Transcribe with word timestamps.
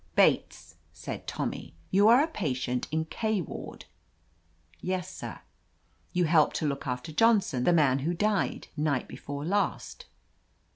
"Bates," 0.15 0.77
said 0.93 1.27
Tommy, 1.27 1.75
"you 1.91 2.07
are 2.07 2.23
a 2.23 2.27
patient 2.27 2.87
in 2.89 3.05
Kwardr 3.05 3.85
"Yes, 4.79 5.15
sir." 5.15 5.41
"You 6.11 6.25
helped 6.25 6.55
to 6.55 6.67
look 6.67 6.87
after 6.87 7.11
Johnson, 7.11 7.65
the 7.65 7.71
man 7.73 7.99
who 7.99 8.15
died 8.15 8.69
night 8.75 9.07
before 9.07 9.45
last 9.45 10.07